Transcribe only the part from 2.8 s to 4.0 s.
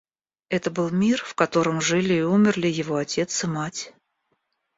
отец и мать.